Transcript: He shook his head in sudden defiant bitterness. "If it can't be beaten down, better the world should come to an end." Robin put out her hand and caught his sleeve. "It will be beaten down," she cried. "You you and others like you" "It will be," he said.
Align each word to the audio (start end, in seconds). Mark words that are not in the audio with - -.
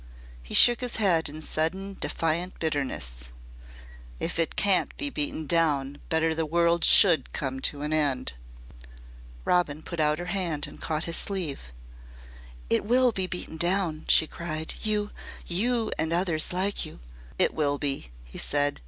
He 0.41 0.55
shook 0.55 0.81
his 0.81 0.95
head 0.95 1.29
in 1.29 1.43
sudden 1.43 1.95
defiant 1.99 2.57
bitterness. 2.57 3.25
"If 4.19 4.39
it 4.39 4.55
can't 4.55 4.97
be 4.97 5.11
beaten 5.11 5.45
down, 5.45 5.99
better 6.09 6.33
the 6.33 6.43
world 6.47 6.83
should 6.83 7.31
come 7.33 7.59
to 7.59 7.83
an 7.83 7.93
end." 7.93 8.33
Robin 9.45 9.83
put 9.83 9.99
out 9.99 10.17
her 10.17 10.25
hand 10.33 10.65
and 10.65 10.81
caught 10.81 11.03
his 11.03 11.17
sleeve. 11.17 11.71
"It 12.67 12.83
will 12.83 13.11
be 13.11 13.27
beaten 13.27 13.57
down," 13.57 14.05
she 14.07 14.25
cried. 14.25 14.73
"You 14.81 15.11
you 15.45 15.91
and 15.99 16.11
others 16.11 16.51
like 16.51 16.83
you" 16.83 16.99
"It 17.43 17.53
will 17.53 17.77
be," 17.77 18.09
he 18.23 18.39
said. 18.39 18.79